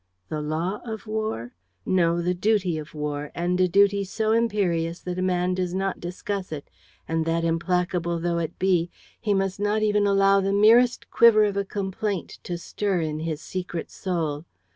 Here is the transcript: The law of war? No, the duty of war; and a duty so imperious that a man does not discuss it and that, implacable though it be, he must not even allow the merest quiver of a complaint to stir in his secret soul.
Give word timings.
The 0.29 0.41
law 0.41 0.81
of 0.83 1.05
war? 1.05 1.53
No, 1.85 2.23
the 2.23 2.33
duty 2.33 2.79
of 2.79 2.95
war; 2.95 3.29
and 3.35 3.61
a 3.61 3.67
duty 3.67 4.03
so 4.03 4.31
imperious 4.31 4.97
that 5.01 5.19
a 5.19 5.21
man 5.21 5.53
does 5.53 5.75
not 5.75 5.99
discuss 5.99 6.51
it 6.51 6.71
and 7.07 7.23
that, 7.25 7.43
implacable 7.45 8.19
though 8.19 8.39
it 8.39 8.57
be, 8.57 8.89
he 9.19 9.35
must 9.35 9.59
not 9.59 9.83
even 9.83 10.07
allow 10.07 10.41
the 10.41 10.53
merest 10.53 11.11
quiver 11.11 11.43
of 11.43 11.55
a 11.55 11.63
complaint 11.65 12.39
to 12.45 12.57
stir 12.57 13.01
in 13.01 13.19
his 13.19 13.41
secret 13.41 13.91
soul. 13.91 14.45